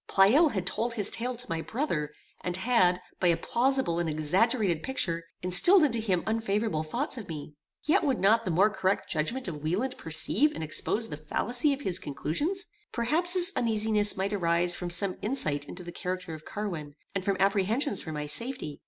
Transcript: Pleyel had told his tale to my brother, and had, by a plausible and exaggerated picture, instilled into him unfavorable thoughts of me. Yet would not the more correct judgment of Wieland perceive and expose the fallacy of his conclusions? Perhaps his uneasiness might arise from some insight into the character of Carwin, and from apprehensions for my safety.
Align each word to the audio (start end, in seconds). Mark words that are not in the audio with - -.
Pleyel 0.07 0.49
had 0.53 0.65
told 0.65 0.95
his 0.95 1.11
tale 1.11 1.35
to 1.35 1.45
my 1.47 1.61
brother, 1.61 2.11
and 2.43 2.57
had, 2.57 2.99
by 3.19 3.27
a 3.27 3.37
plausible 3.37 3.99
and 3.99 4.09
exaggerated 4.09 4.81
picture, 4.81 5.23
instilled 5.43 5.83
into 5.83 5.99
him 5.99 6.23
unfavorable 6.25 6.81
thoughts 6.81 7.19
of 7.19 7.29
me. 7.29 7.53
Yet 7.85 8.03
would 8.03 8.19
not 8.19 8.43
the 8.43 8.49
more 8.49 8.71
correct 8.71 9.11
judgment 9.11 9.47
of 9.47 9.61
Wieland 9.61 9.99
perceive 9.99 10.53
and 10.53 10.63
expose 10.63 11.09
the 11.09 11.17
fallacy 11.17 11.71
of 11.71 11.81
his 11.81 11.99
conclusions? 11.99 12.65
Perhaps 12.91 13.35
his 13.35 13.53
uneasiness 13.55 14.17
might 14.17 14.33
arise 14.33 14.73
from 14.73 14.89
some 14.89 15.17
insight 15.21 15.65
into 15.65 15.83
the 15.83 15.91
character 15.91 16.33
of 16.33 16.45
Carwin, 16.45 16.95
and 17.13 17.23
from 17.23 17.37
apprehensions 17.39 18.01
for 18.01 18.11
my 18.11 18.25
safety. 18.25 18.79